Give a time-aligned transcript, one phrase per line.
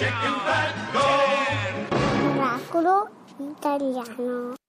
[0.00, 1.04] chicken fat, go!
[2.32, 4.59] Oracolo italiano.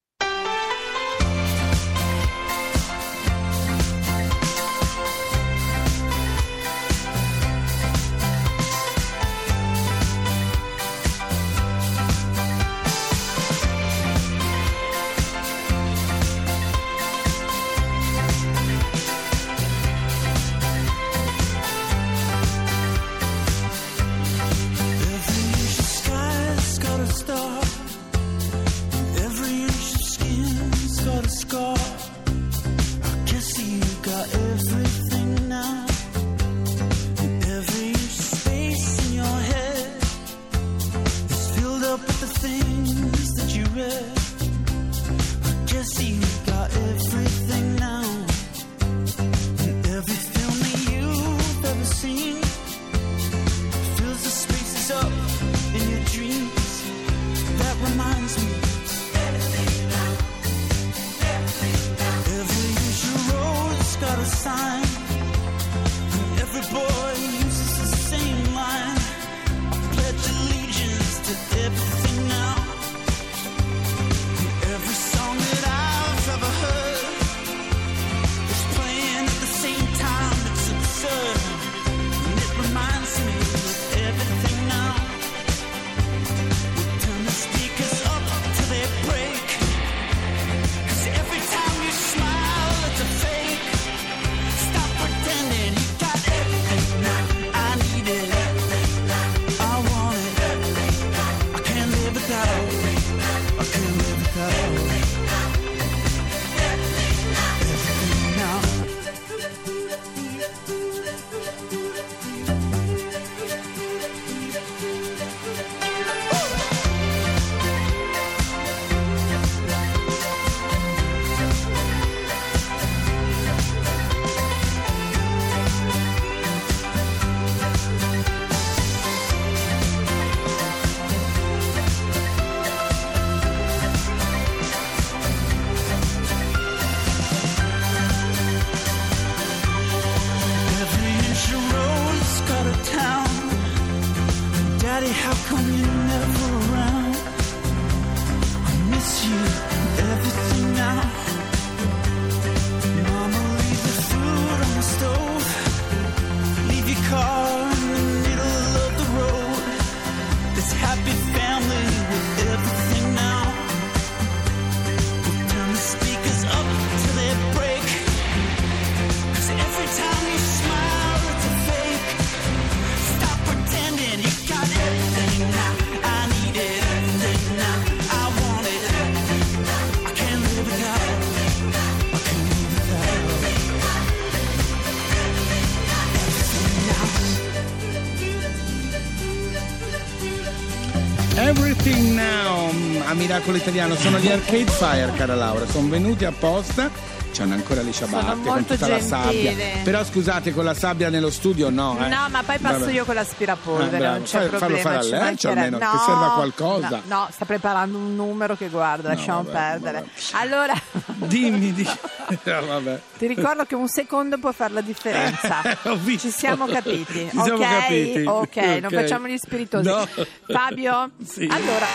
[193.32, 195.66] Miracolo Italiano sono gli Arcade Fire, cara Laura.
[195.66, 196.90] Sono venuti apposta.
[197.32, 199.54] C'hanno ancora le ciabatte con tutta la sabbia.
[199.86, 201.98] Però scusate, con la sabbia nello studio no.
[202.04, 202.10] eh.
[202.10, 202.92] No, ma poi passo Vabbè.
[202.92, 204.68] io con l'aspirapolvere, Ah, non c'è Fai- problema.
[204.68, 206.90] fallo fare a ci Lercio almeno, che serva a qualcosa.
[206.90, 209.98] No, no, sta preparando un numero che guarda, lasciamo vabbè, perdere.
[210.00, 210.10] vabbè.
[210.44, 210.74] Allora,
[211.16, 211.88] Dimmi, di...
[212.44, 215.62] No, ti ricordo che un secondo può fare la differenza.
[216.04, 216.28] Visto.
[216.30, 217.30] Ci siamo capiti.
[217.30, 218.24] Ci siamo ok, capiti.
[218.26, 219.88] ok, non facciamo gli spiritosi.
[219.88, 220.06] No.
[220.48, 221.12] Fabio?
[221.26, 221.48] Sì.
[221.50, 221.86] Allora,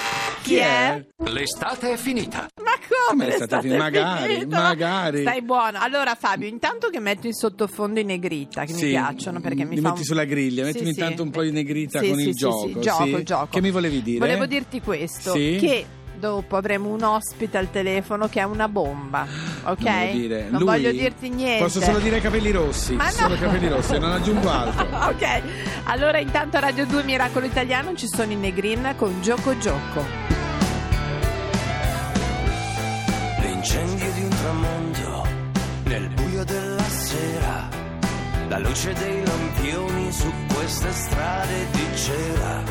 [0.47, 1.05] chi, è?
[1.25, 2.49] L'estate è finita.
[2.63, 3.25] Ma come?
[3.25, 3.83] Come è stata l'estate finita?
[3.83, 4.61] Magari, finita?
[4.63, 5.21] magari.
[5.23, 5.79] Stai buono.
[5.81, 9.75] Allora, Fabio, intanto che metto in sottofondo i negrita che Sì, mi piacciono perché mi
[9.77, 11.01] li fa metti un- sulla griglia, Sì, mettimi sì.
[11.01, 12.67] intanto un po' di negrita Sì, con sì, il sì, gioco.
[12.67, 13.23] sì, gioco, sì.
[13.25, 13.47] gioco.
[13.51, 14.19] Che mi volevi dire?
[14.19, 15.57] Volevo dirti questo, Sì?
[15.61, 15.87] che
[16.19, 19.27] dopo avremo un ospite al telefono che è una bomba,
[19.65, 19.79] ok?
[19.81, 20.43] Non devo dire.
[20.49, 21.63] Non Lui- voglio dirti niente.
[21.63, 22.95] Posso solo dire capelli rossi.
[22.95, 23.11] Ma no.
[23.11, 24.87] Solo capelli rossi, non aggiungo altro.
[25.11, 25.43] ok,
[25.85, 30.26] allora intanto a Radio 2 Miracolo Italiano ci sono i Negrin con Gioco Gioco.
[33.57, 35.29] L'incendio di un tramonto
[35.85, 37.69] nel buio della sera,
[38.49, 42.63] la luce dei lampioni su queste strade di cera,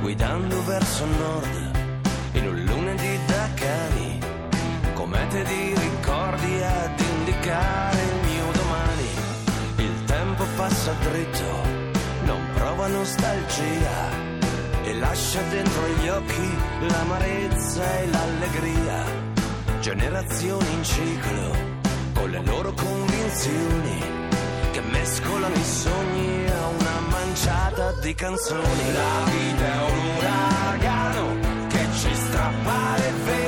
[0.00, 1.70] guidando verso nord
[2.32, 4.18] in un lunedì da cani,
[4.94, 9.08] comete di ricordi ad indicare il mio domani.
[9.76, 11.62] Il tempo passa dritto,
[12.24, 14.10] non prova nostalgia
[14.82, 16.56] e lascia dentro gli occhi
[16.88, 19.25] l'amarezza e l'allegria.
[19.86, 21.56] Generazioni in ciclo
[22.14, 24.00] con le loro convinzioni
[24.72, 28.92] che mescolano i sogni a una mancia manciata di canzoni.
[28.92, 33.45] La vita è un uragano che ci strappa le vele,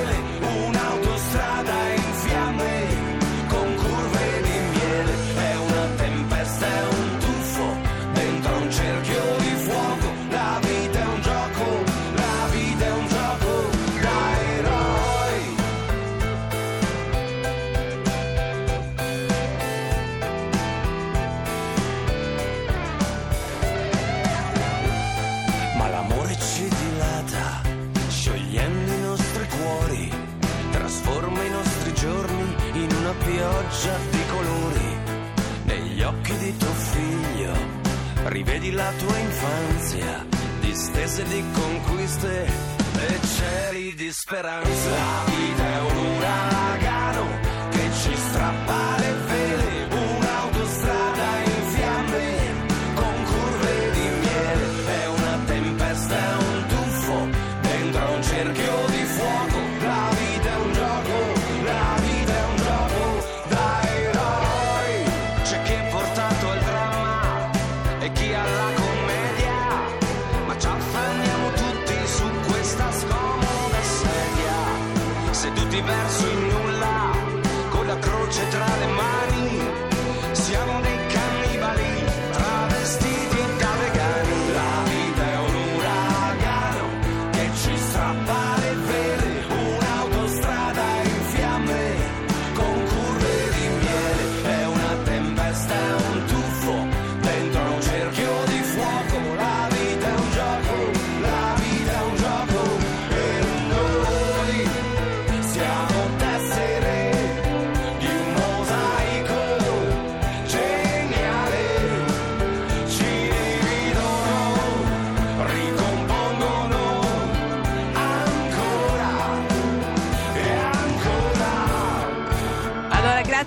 [38.39, 40.25] rivedi la tua infanzia,
[40.61, 44.91] distese di conquiste e cieli di speranza.
[44.91, 47.48] La vita è un uragano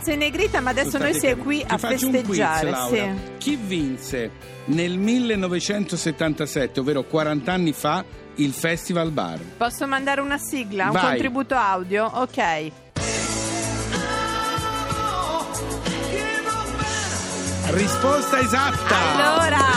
[0.01, 2.69] grazie Negrita, ma adesso noi siamo qui a quiz, festeggiare.
[2.71, 2.95] Laura.
[2.95, 3.31] sì.
[3.38, 4.31] Chi vinse
[4.65, 8.03] nel 1977, ovvero 40 anni fa,
[8.36, 9.39] il Festival Bar?
[9.57, 11.03] Posso mandare una sigla, un Vai.
[11.03, 12.06] contributo audio?
[12.06, 12.71] Ok.
[17.68, 18.98] Risposta esatta!
[19.13, 19.70] Allora,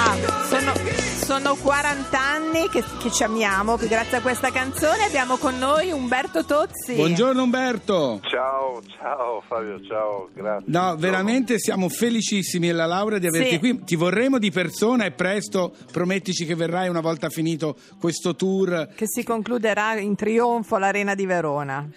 [1.25, 5.91] sono 40 anni che, che ci amiamo, che grazie a questa canzone abbiamo con noi
[5.91, 6.94] Umberto Tozzi.
[6.97, 8.21] Buongiorno Umberto!
[8.25, 10.65] Ciao, ciao Fabio, ciao, grazie.
[10.71, 13.59] No, veramente siamo felicissimi alla Laura di averti Sì.
[13.59, 13.85] qui.
[13.85, 18.88] Ti vorremmo di persona e presto promettici che verrai una volta finito questo tour.
[18.94, 21.88] Che si concluderà in trionfo all'Arena di Verona.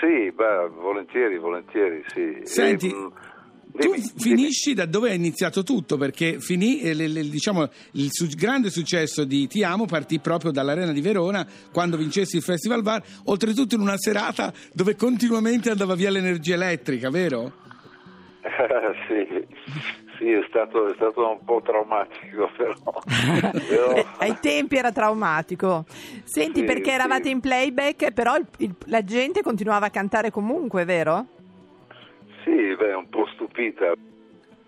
[0.00, 2.40] Sì, beh, volentieri, volentieri, sì.
[2.42, 3.06] Senti, E, mm,
[3.74, 8.26] Tu finisci da dove è iniziato tutto, perché finì, eh, le- le- diciamo, il su-
[8.28, 13.02] grande successo di Ti Amo partì proprio dall'Arena di Verona quando vincessi il Festival Bar,
[13.24, 17.52] oltretutto in una serata dove continuamente andava via l'energia elettrica, vero?
[19.08, 19.46] sì,
[20.18, 22.74] sì, è stato, è stato un po' traumatico, però.
[23.68, 25.86] però- Eh, ai tempi era traumatico.
[26.24, 26.94] Senti, Sì, perché sì.
[26.96, 31.26] eravate in playback, però il- il- la gente continuava a cantare comunque, vero?
[32.44, 33.92] Sì, beh, un po' stupita.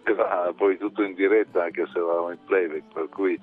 [0.04, 3.38] Era poi tutto in diretta anche se eravamo in playback, per cui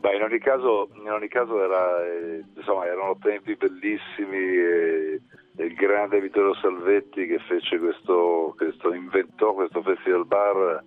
[0.00, 5.20] beh, in ogni caso, in ogni caso era, eh, insomma, erano tempi bellissimi e,
[5.56, 10.82] e il grande Vittorio Salvetti che fece questo, questo inventò questo festival bar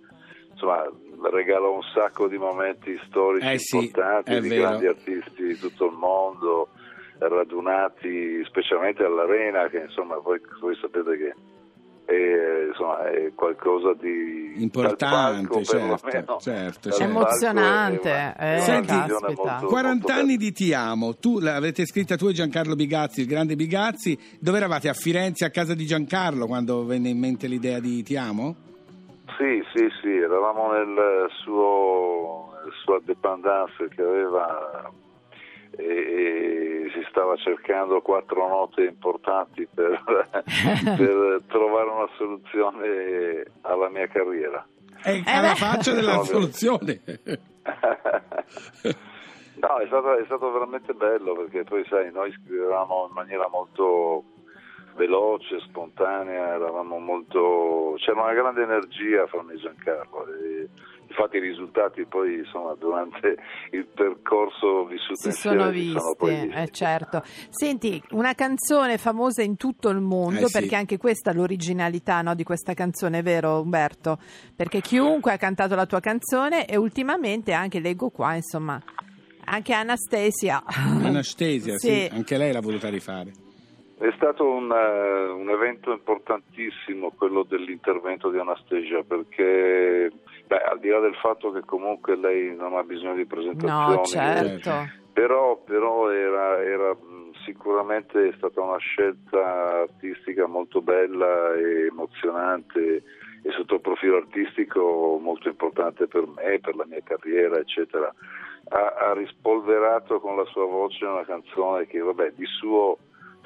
[0.52, 0.84] insomma
[1.30, 4.62] regalò un sacco di momenti storici Eh sì, importanti di vero.
[4.62, 6.68] grandi artisti di tutto il mondo
[7.18, 11.34] radunati specialmente all'arena che insomma voi, voi sapete che
[12.08, 17.02] è, insomma, è qualcosa di Importante, certo, certo, certo.
[17.02, 21.38] Emozionante, è una- eh, è una Senti, molto- 40 molto anni di Ti Amo, tu
[21.38, 24.88] l'avete scritta tu e Giancarlo Bigazzi, il grande Bigazzi, dove eravate?
[24.88, 28.56] A Firenze, a casa di Giancarlo, quando venne in mente l'idea di Ti Amo?
[29.36, 34.90] Sì, sì, sì, eravamo nel suo, nella sua dépendance che aveva
[35.78, 44.08] e, e si stava cercando quattro note importanti per, per trovare una soluzione alla mia
[44.08, 44.66] carriera.
[45.04, 45.54] E alla beh.
[45.54, 47.00] faccia della No, soluzione.
[49.60, 54.22] No, è stato, è stato veramente bello perché poi sai, noi scrivevamo in maniera molto
[54.98, 57.94] veloce, spontanea, eravamo molto...
[57.96, 60.26] c'era una grande energia fra me e Giancarlo.
[60.26, 60.68] E
[61.08, 63.36] infatti i risultati poi insomma durante
[63.70, 66.56] il percorso vissuto si insieme sono si visti, sono poi visti.
[66.58, 67.22] eh, certo.
[67.48, 70.58] Senti, una canzone famosa in tutto il mondo, Eh, sì.
[70.60, 74.18] perché anche questa è l'originalità no, di questa canzone, vero Umberto?
[74.54, 78.78] Perché chiunque ha cantato la tua canzone e ultimamente anche leggo qua, insomma,
[79.44, 80.62] anche Anastasia.
[80.66, 81.88] Anastasia, sì.
[81.88, 82.10] Sì.
[82.12, 83.32] anche lei l'ha voluta rifare.
[83.98, 90.12] È stato un, eh, un evento importantissimo quello dell'intervento di Anastasia perché
[90.46, 94.04] beh, al di là del fatto che comunque lei non ha bisogno di presentazioni No,
[94.04, 94.70] certo.
[95.12, 96.96] però, però era, era,
[97.44, 103.02] sicuramente stata una scelta artistica molto bella e emozionante
[103.42, 108.14] e sotto il profilo artistico molto importante per me, per la mia carriera, eccetera.
[108.70, 112.98] Ha, ha rispolverato con la sua voce una canzone che vabbè, di suo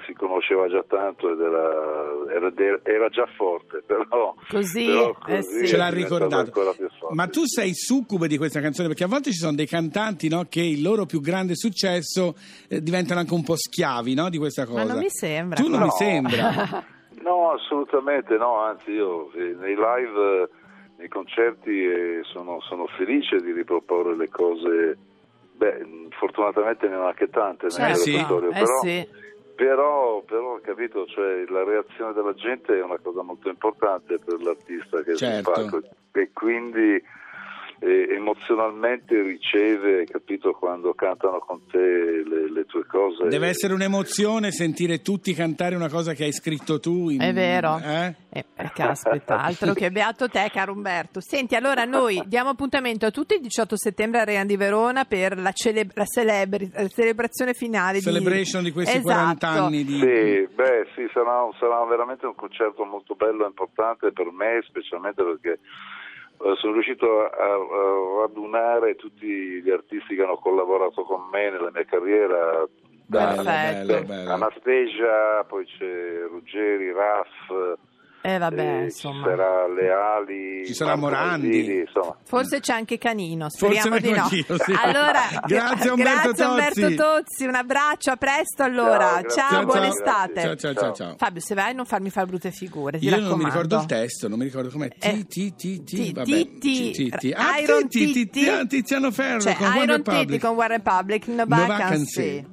[0.07, 5.59] si conosceva già tanto ed era, era- era già forte, però, Così, però eh così
[5.61, 5.67] sì.
[5.69, 6.37] Ce l'ha ricordato.
[6.37, 7.15] ancora più forte.
[7.15, 10.47] Ma tu sei succube di questa canzone perché a volte ci sono dei cantanti no,
[10.49, 12.35] che il loro più grande successo
[12.69, 14.85] eh, diventano anche un po' schiavi no, di questa cosa.
[14.85, 15.57] Ma non mi sembra.
[15.61, 15.85] Tu non No.
[15.87, 16.85] mi sembra.
[17.23, 20.49] No, assolutamente no, anzi io eh, nei live, eh,
[20.99, 24.99] nei concerti eh, sono, sono felice di riproporre le cose,
[25.53, 28.11] beh, fortunatamente ne ho anche tante nel Certo, sì.
[28.13, 29.09] repertorio, eh però, sì.
[29.63, 35.01] Però, però, capito, cioè, la reazione della gente è una cosa molto importante per l'artista
[35.05, 35.51] che è sul Certo.
[35.53, 37.01] palco e quindi
[37.85, 43.27] eh, emozionalmente riceve, capito, quando cantano con te le, le tue cose.
[43.29, 47.09] Deve essere un'emozione sentire tutti cantare una cosa che hai scritto tu.
[47.11, 47.81] in- È vero.
[47.83, 48.15] eh?
[48.31, 51.21] Eh, eh, caspita, altro che beato te, caro Umberto.
[51.21, 55.37] Senti, allora noi diamo appuntamento a tutti il 18 settembre a Arena di Verona per
[55.39, 59.13] la, cele- la celebri- la celebrazione finale Celebration di questi Esatto.
[59.13, 59.99] 40 anni di...
[59.99, 65.23] Sì, beh, sì, sarà, sarà veramente un concerto molto bello e importante per me, specialmente
[65.25, 65.59] perché
[66.57, 71.85] sono riuscito a, a radunare tutti gli artisti che hanno collaborato con me nella mia
[71.85, 72.67] carriera.
[73.07, 74.31] Bello, bello, bello.
[74.31, 77.79] Anastasia, poi c'è Ruggeri, Raff,
[78.25, 79.25] Eh vabbè, eh, insomma.
[79.25, 81.47] ci sarà Leali, Ci sarà Morandi.
[81.49, 82.17] Mazzini, insomma.
[82.25, 84.23] Forse c'è anche Canino, Forse speriamo di no.
[84.23, 84.73] anch'io, sì.
[84.81, 86.95] Allora, Grazie, Umberto grazie, Umberto Tozzi.
[86.95, 89.21] Tozzi, un abbraccio, a presto allora.
[89.23, 89.65] Ciao, Ciao, grazie.
[89.65, 90.41] buona Ciao, estate.
[90.41, 91.15] Ciao, ciao, ciao, ciao.
[91.19, 93.49] Fabio, se vai non farmi fare brutte figure, ti Io non mi raccomando.
[93.55, 94.89] ricordo il testo, non mi ricordo com'è.
[94.89, 96.25] T, Eh, T, T, T, Ti- vabbè.
[96.27, 97.33] Titti, T, T, T.
[97.37, 98.31] Ah, Iron Titti,
[98.69, 100.03] Tiziano Ferro Cioè, con Iron.
[100.03, 102.47] Titti con One Republic, No Vacancy.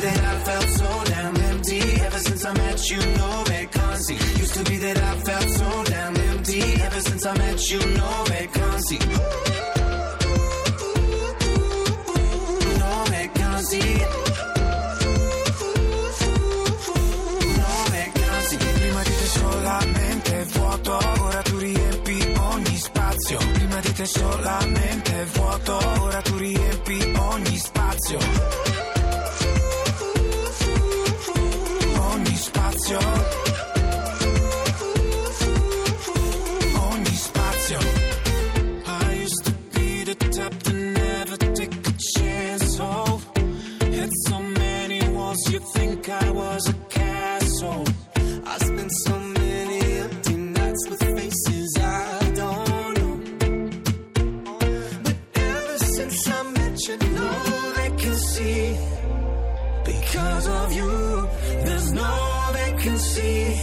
[0.00, 1.80] Be that I felt so damn empty.
[2.06, 4.14] Ever since I met you, no vacancy.
[4.42, 6.62] Used to be that I felt so damn empty.
[6.86, 8.98] Ever since I met you, no vacancy.
[12.82, 13.86] No vacancy.
[17.60, 18.56] No vacancy.
[18.78, 23.38] Prima di te solamente vuoto, ora tu riempi ogni spazio.
[23.52, 28.57] Prima di te solamente vuoto, ora tu riempi ogni spazio.
[59.84, 61.28] Because of you,
[61.64, 63.58] there's no vacancy.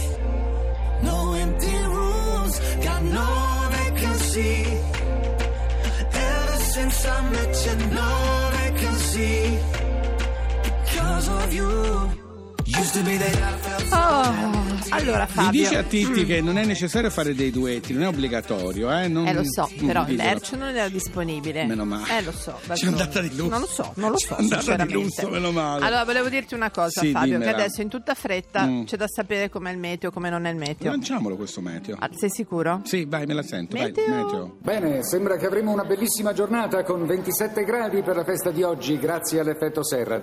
[1.02, 4.64] No empty rooms, got no vacancy.
[6.12, 9.58] Ever since I met you, no vacancy.
[10.84, 12.25] Because of you.
[13.90, 15.50] Oh, allora Mi Fabio.
[15.60, 19.08] dice a Titti che non è necessario fare dei duetti, non è obbligatorio, eh?
[19.08, 20.28] Non- Eh lo so, non però dicono.
[20.28, 21.64] Lerch non era disponibile.
[21.64, 22.18] Meno male.
[22.18, 22.52] Eh lo so.
[22.60, 23.00] C'è d'altronde.
[23.02, 23.48] andata di lusso.
[23.50, 24.34] Non lo so, non lo so.
[24.36, 24.94] C'è andata di sinceramente.
[24.94, 25.84] lusso, meno male.
[25.84, 27.50] Allora volevo dirti una cosa Sì, Fabio, dimmela.
[27.54, 28.84] che adesso in tutta fretta Mm.
[28.84, 30.90] c'è da sapere com'è il meteo, come non è il meteo.
[30.90, 31.96] Lanciamolo questo meteo.
[31.98, 32.82] Ah, sei sicuro?
[32.84, 33.76] Sì, vai, me la sento.
[33.76, 34.04] Meteo.
[34.08, 34.56] Vai, meteo.
[34.60, 38.96] Bene, sembra che avremo una bellissima giornata con 27 gradi per la festa di oggi,
[38.98, 40.22] grazie all'effetto serra.